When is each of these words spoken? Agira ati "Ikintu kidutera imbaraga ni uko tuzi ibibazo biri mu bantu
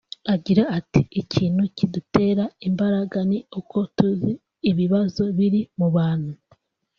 Agira 0.33 0.63
ati 0.77 1.01
"Ikintu 1.21 1.61
kidutera 1.75 2.43
imbaraga 2.67 3.17
ni 3.29 3.39
uko 3.59 3.77
tuzi 3.95 4.31
ibibazo 4.71 5.23
biri 5.37 5.61
mu 5.79 5.87
bantu 5.95 6.33